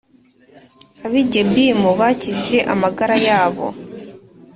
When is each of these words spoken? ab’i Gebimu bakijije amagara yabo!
ab’i 1.05 1.21
Gebimu 1.31 1.89
bakijije 1.99 2.57
amagara 2.73 3.15
yabo! 3.27 3.67